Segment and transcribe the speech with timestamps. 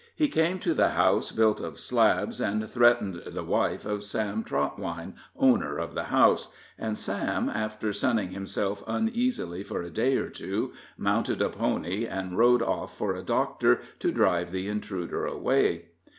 [0.15, 5.13] He came to the house built of slabs, and threatened the wife of Sam Trotwine,
[5.35, 6.47] owner of the house;
[6.79, 12.35] and Sam, after sunning himself uneasily for a day or two, mounted a pony, and
[12.35, 15.89] rode off for a doctor to drive the intruder away.